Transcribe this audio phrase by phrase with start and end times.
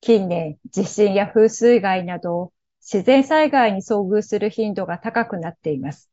[0.00, 6.10] 近年、地震や風水害など、自然災害に遭遇する頻度が高くなっています。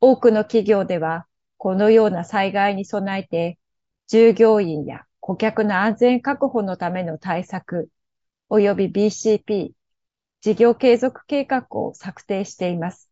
[0.00, 3.58] 多くの企業では、このような災害に備えて、
[4.06, 7.88] 従業員や顧客の安全確保のための対策、
[8.50, 9.72] 及び BCP、
[10.42, 13.10] 事業継続計画を策定しています。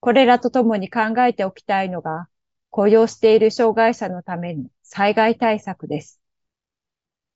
[0.00, 2.28] これらとともに考えておきたいのが、
[2.70, 6.17] 雇用している障害者のための災害対策です。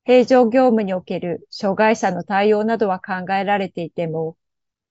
[0.05, 4.37] 平常業務における障害者の対応などは考えられていても、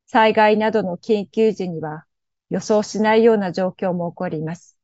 [0.07, 2.05] 災害などの緊急時には
[2.51, 4.79] 予想しないような状況も起こります。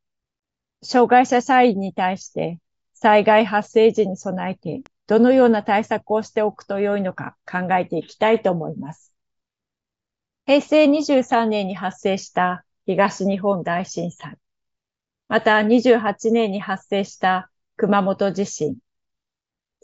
[0.83, 2.59] 障害者社員に対して
[2.95, 9.13] 災害発生時に備えてどのような対策をしておくと良いのか考えていきたいと思います。
[10.47, 14.37] 平成23年に発生した東日本大震災、
[15.29, 18.79] また28年に発生した熊本地震、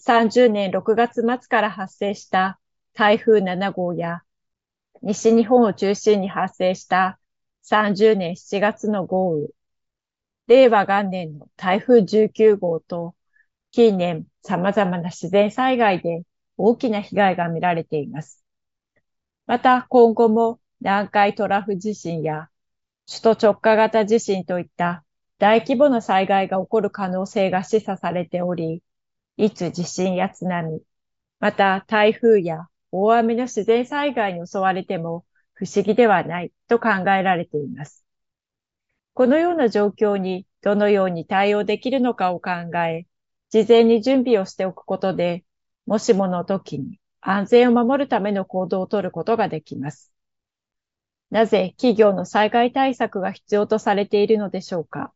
[0.00, 2.58] 30年6月末から発生した
[2.94, 4.22] 台風7号や、
[5.02, 7.18] 西日本を中心に発生した
[7.64, 9.48] 30年7月の豪雨、
[10.46, 13.14] 令和元年の台風19号と、
[13.70, 16.22] 近年様々な自然災害で
[16.56, 18.44] 大きな被害が見られています。
[19.46, 22.48] また今後も南海トラフ地震や
[23.06, 25.04] 首都直下型地震といった
[25.38, 28.82] 大規模な災害が起こる可能性が示唆されており、
[29.36, 30.80] いつ地震や津波、
[31.40, 38.04] また台風や大雨の自然災害に襲われても不思議ではないと考えられています。
[39.14, 43.06] このような状況にどのように対応できるのかを考え、
[43.50, 45.44] 事前に準備をしておくことで、
[45.86, 50.12] もしもの時に安全を守るための行動をとることができます。
[51.30, 55.12] なぜ企業の災害対策が必要とされているのでしょうか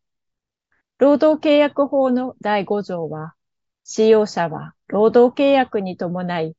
[0.98, 3.34] 労働契約法の第5条は、
[3.90, 6.54] 使用者は労働契約に伴い、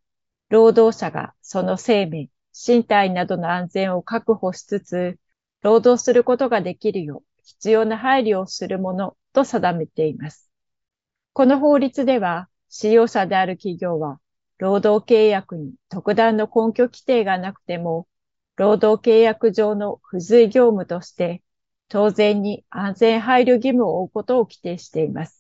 [0.50, 2.32] 労働者がその生命、
[2.68, 5.20] 身体などの安全を確保しつつ、
[5.62, 10.50] 労働することができるよう必要な配慮をするものと定めています。
[11.34, 14.20] この法律では、使用者である企業は、
[14.58, 18.08] 労働契約に特段の根拠規定がなくても、
[18.56, 21.44] 労働契約上の付随業務として、
[21.90, 25.39] 当然に安全配慮義務を負うことを規定しています。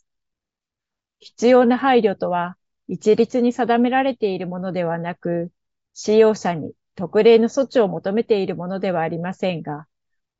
[1.19, 2.57] 必要な配慮とは、
[2.87, 5.51] 一律に定められているものではなく、
[5.93, 9.87] 使用者に特例の措置を求めているものではありませんが、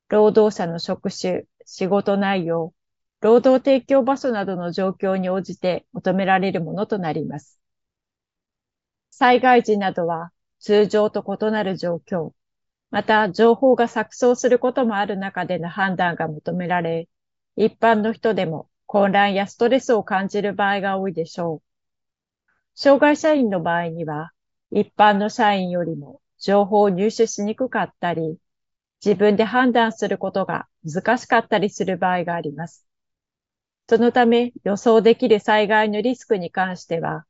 [0.07, 2.73] 労働者の職種、仕事内容、
[3.22, 7.59] 労働提供場所などの状況に応じて求められるものとなります。
[9.12, 12.34] 災害時などは通常と異なる状況、
[12.89, 17.07] また情報が錯綜することもある中での判断が求められ、
[17.56, 21.61] 一般の人でも混乱やストレスを感じる場合が多いでしょう。
[22.73, 24.31] 障害社員の場合には、
[24.72, 28.39] 一般の社員よりも情報を入手しにくかったり、
[29.05, 32.88] 自分で判断することが難しかったりする場合があります。
[33.88, 37.27] そのため予想できる災害のリスクに関しては、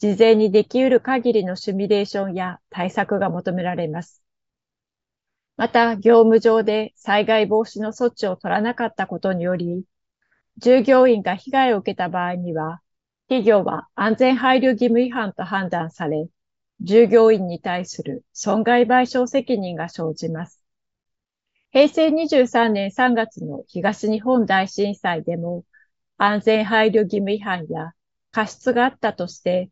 [0.00, 4.22] 事前にでき得る限りのシミュレーションや対策が求められます。
[5.56, 9.84] また、業務上で災害防止の措置を取らなかったことにより、
[10.58, 12.80] 従業員が被害を受けた場合には、
[13.28, 16.28] 企業は安全配慮義務違反と判断され、
[16.80, 20.60] 従業員に対する損害賠償責任が生じます。
[21.70, 25.64] 平成23年3月の東日本大震災でも、
[26.16, 27.92] 安全配慮義務違反や
[28.32, 29.70] 過失があったとして、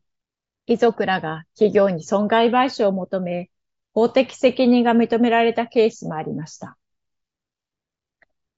[0.67, 3.51] 遺族らが企業に損害賠償を求め、
[3.93, 6.77] 法的責任が認められたケースもありました。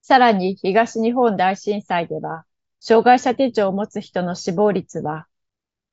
[0.09, 2.47] さらに東日本大震災では、
[2.81, 5.27] 障害者手帳を持つ人の死亡率は、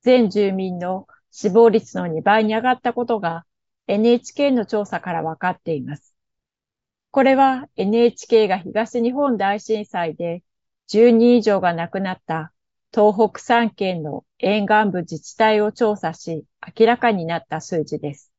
[0.03, 3.45] 全住民の死亡率の2倍に上がったことが
[3.87, 6.15] NHK の調査から分かっています。
[7.11, 10.43] これは NHK が東日本大震災で
[10.87, 12.53] 10人以上が亡くなった
[12.93, 16.45] 東北3県の沿岸部自治体を調査し
[16.79, 18.31] 明らかになった数字です。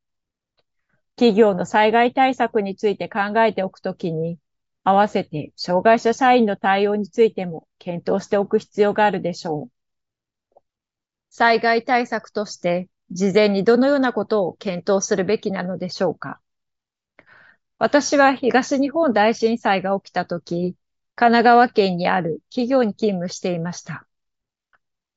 [1.17, 4.38] 企業の災害対策について考えておくときに、
[4.88, 10.60] 合わせて障害者社員の対応についても検討しておく必要があるでしょう。
[11.28, 16.38] 災害対策として事前にどのようなことを検討するべきなのでしょうか。
[17.78, 20.76] 私は東日本大震災が起きたとき、
[21.16, 24.06] 神奈川県にある企業に勤務していました。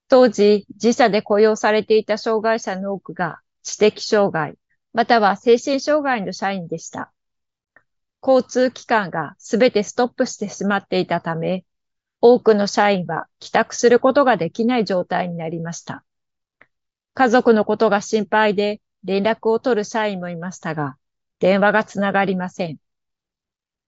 [0.07, 4.55] 当時、自社で雇用されていた障害者の多くが知的障害、
[4.93, 7.13] または精神障害の社員でした。
[8.21, 11.65] 交通機関がすべてストップしてしまっていたため、
[12.21, 16.03] 多くの社員は帰宅することができない状態になりました。
[17.13, 20.97] 家族のことが心配で連絡を取る社員もいましたが、
[21.39, 22.77] 電話がつながりません。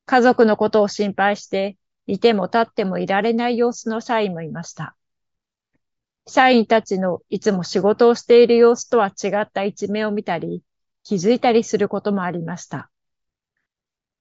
[0.05, 4.95] 家族のことを心配して、いても立ってもいられない様子の社員もいました。
[6.27, 10.61] 社員たちのいつも仕事をしている様子とは違った一面を見たり、
[11.03, 12.90] 気づいたりすることもありました。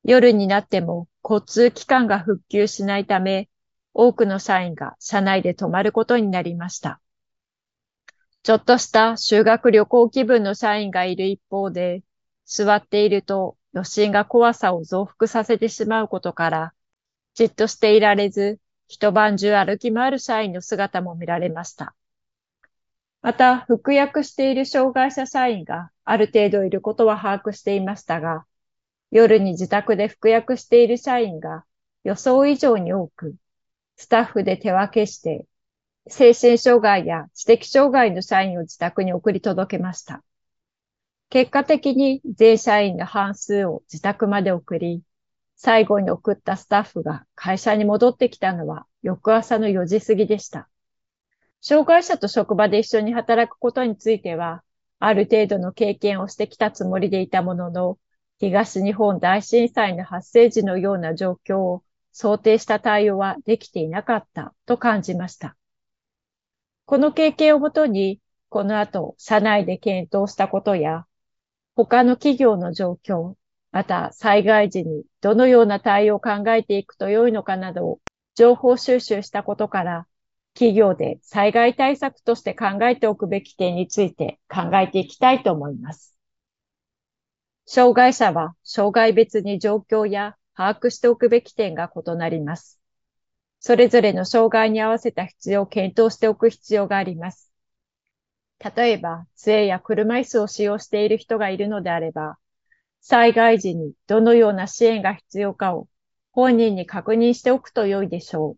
[0.05, 3.49] 夜になっても交通機関が復旧しないため、
[3.93, 7.00] 多くの社員が車内で泊まることになりました。
[8.43, 12.02] ちょっとした修学旅行気分の社員がいる一方で、
[12.47, 16.73] 座っていると余震が怖さを増幅させてしまうことから、
[17.35, 18.58] じっとしていられず、
[18.88, 21.94] 一晩中歩き回る社員の姿も見られました。
[23.23, 28.46] また、服薬している障害者社員がある程度いることは把握していましたが、
[29.10, 31.64] 夜に自宅で服薬している社員が
[32.04, 33.34] 予想以上に多く、
[33.96, 35.46] スタッフで手分けして、
[36.08, 40.22] 精神障害や知的障害の社員を自宅に送り届けました。
[41.28, 45.02] 結果的に全社員の半数を自宅まで送り、
[45.56, 50.68] 最後に送ったスタッフが会社に戻ってきたのは翌朝の4時過ぎでした。
[51.60, 54.62] 障害者と職場で一緒に働くことについては、
[54.98, 57.98] ある程度の経験をしてきたつもりでいたものの、
[58.40, 65.58] 東日本大震災の発生時のような状況を想定した対応はできていなかったと感じました。
[66.87, 71.04] この経験をもとに、この後、社内で検討したことや、
[71.76, 73.34] 他の企業の状況、
[73.72, 78.00] また災害時にどのような対応を考えていくと良いのかなどを
[78.34, 80.06] 情報収集したことから、
[80.54, 86.16] 企業で災害対策として考えておくべき点について考えていきたいと思います。
[87.72, 92.81] 障害者は障害別に状況や把握しておくべき点が異なります。
[93.61, 97.52] それぞれの障害に合わせた必要を検討しておく必要があります。
[98.75, 102.38] 例えば、杖や車椅子を使用している人がいるのであれば、
[103.00, 105.87] 災害時にどのような支援が必要かを
[106.32, 108.56] 本人に確認しておくと良いでしょ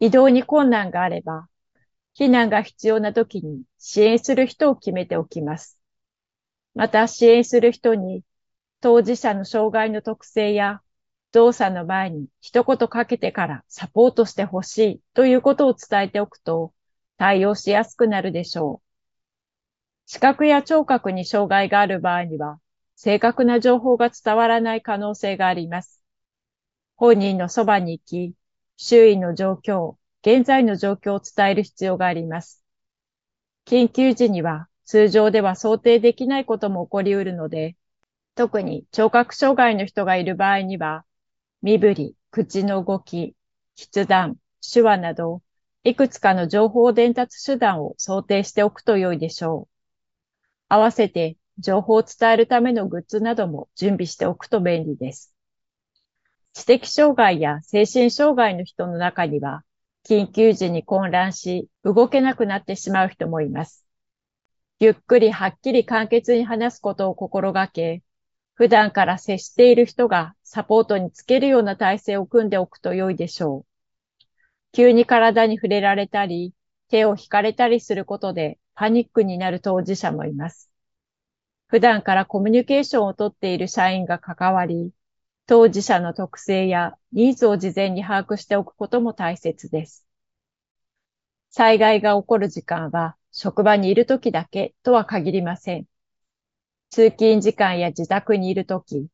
[0.00, 0.06] う。
[0.06, 1.48] 移動に困難があれば、
[2.18, 5.79] 避難が必要な時に支援する人を決めておきます。
[6.74, 8.22] また支援する人に
[8.80, 10.80] 当事者の障害の特性や
[11.32, 16.72] 動作の前に一言かけてからサポートしてほしいということを伝えておくと、
[17.18, 18.90] 対応しやすくなるでしょう。
[20.06, 22.58] 視覚や聴覚に障害がある場合には、
[22.96, 26.02] 正確な情報が伝わらない可能性があります。
[26.96, 28.34] 本人のそばに行き、
[28.76, 32.64] 周囲の状況、現在の状況を伝える必要があります。
[33.66, 37.76] 緊急時には通常では想定できないことも起こり得るので、
[38.34, 41.04] 特に聴覚障害の人がいる場合には、
[41.62, 43.36] 身振り、口の動き、
[43.78, 45.42] 筆談、手話など、
[45.84, 49.74] いくつかの情報伝達手段を想定しておくと良いでしょう。
[50.68, 55.32] 合わせて情報を伝えるためのグッズなども準備しておくと便利です。
[56.52, 59.62] 知的障害や精神障害の人の中には、
[60.04, 63.86] 緊急時に混乱し、動けなくなってしまう人もいます。
[64.82, 68.02] ゆっくりはっきり簡潔に話すことを心がけ、
[68.54, 74.26] 普段から接している人がサポートにつけるような体制を組んでおくと良いでしょう。
[74.72, 76.54] 急に体に触れられたり、
[76.88, 80.70] 手を引かれたりすることでパニックになる当事者もいます。
[81.66, 84.92] 普段からコミュニケーションをとっている社員が関わり、
[85.46, 90.06] 当事者の特性やニーズを事前に把握しておくことも大切です。
[91.50, 95.86] 災害が起こる時間は職場にいる時だけとは限りません。
[96.90, 99.06] 通勤時間や自宅にいる時、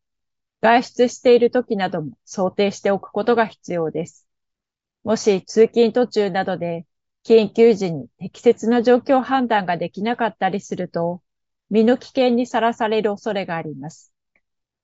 [0.63, 4.27] 外出している時なども想定しておくことが必要です。
[5.05, 6.87] もし通勤途中などで
[7.25, 11.23] 緊急時に適切な状況判断ができなかったりすると、
[11.71, 14.13] 身の危険にさらされる恐れがあります。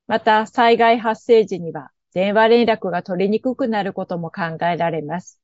[0.09, 5.41] また、災害発生時には電話連絡が取りにくくなることも考えられます。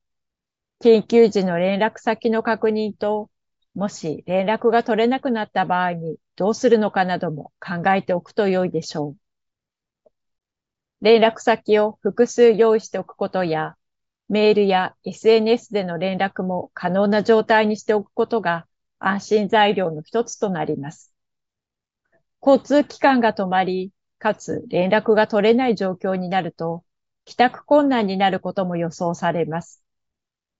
[0.83, 3.29] 緊急時の連絡先の確認と、
[3.73, 9.17] もし連絡が取れなくなった場合にどうするのかなども考えておくと良いでしょう。
[11.01, 13.75] 連絡先を複数用意しておくことや、
[14.27, 18.67] メールや SNS での連絡も可能な状態にしておくことが
[18.99, 21.13] 安心材料の一つとなります。
[22.41, 26.83] 交通機関が止まり、かつ連絡が取れない状況になると、
[27.25, 29.83] 帰宅困難になることも予想されます。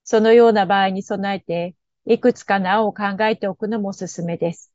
[0.04, 1.76] そのような場合に備えて、
[2.06, 4.72] いくつかの案を考えておくのもおすすめです。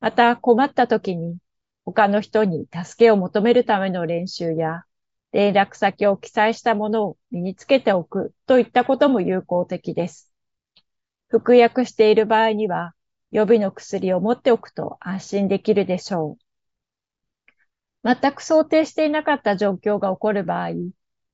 [0.00, 1.38] また、困った時に、
[1.84, 4.84] 他の人に助けを求めるための練習や、
[5.32, 10.30] 連絡先を記載したものを身につけておくといったことも有効的です。
[11.28, 12.94] 服薬している場合には、
[13.30, 16.42] 予備の薬を持っておくと安心できるでしょう。
[18.04, 20.70] 全く想定していなかった状況が起こる場合、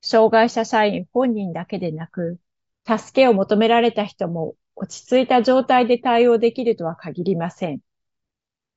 [0.01, 2.39] 障害者社員本人だけでなく、
[2.87, 7.81] 助けを求められた人も落ち着いた状態で対応できるとは限りません。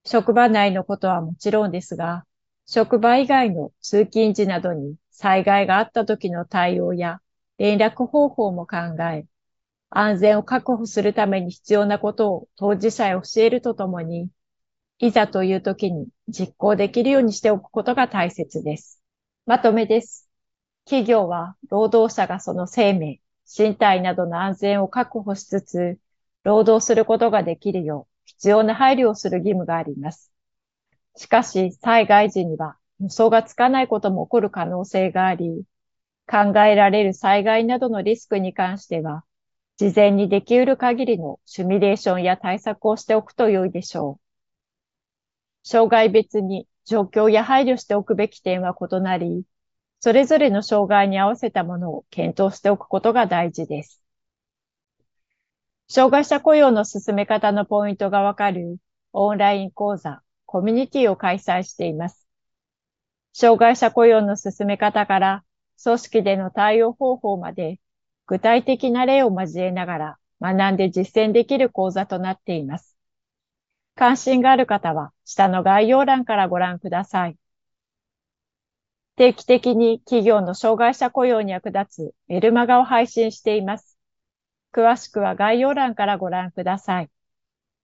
[0.03, 2.25] 職場内のことはもちろんですが、
[2.65, 7.21] 職場以外の通勤時などに災害があった時の対応や
[7.59, 8.77] 連絡方法も考
[9.11, 9.27] え、
[9.91, 14.29] 安全を確保するために必要なことを当事者へ教えるとともに、
[14.97, 18.99] いざという時に実行できるようにしておくことが大切です。
[19.45, 20.27] まとめです。
[20.85, 23.19] 企業は労働者がその生命、
[23.55, 25.99] 身体などの安全を確保しつつ、
[26.43, 30.31] 労働することができるよう必要な配慮をする義務があります。
[31.15, 35.63] しかし、災害時には予想がつかないことも起こる可能性があり、
[36.27, 39.25] 考えられる災害などのリスクに関しては、
[39.77, 44.21] 事前にでき得る限りのシミュレーションや対策をしておくと良いでしょう。
[45.63, 49.43] 障害別に状況や配慮しておくべき点は異なり、
[50.01, 54.01] それぞれの障害に合わせたものを検討しておくことが大事です。
[55.87, 58.77] 障害者雇用の進め方のポイントがわかる
[59.13, 62.27] オンライン講座、コミュニティを開催しています。
[63.31, 65.43] 障害者雇用の進め方から
[65.83, 67.79] 組織での対応方法まで
[68.25, 72.97] 具体的な例を交えながら学んで実践できる講座となっています。
[73.95, 77.37] 関心がある方は下の概要欄からご覧ください。
[79.21, 83.95] 定期的に企業の障害者雇用に役立つメルマガを配信しています。
[84.73, 87.09] 詳しくは概要欄からご覧ください。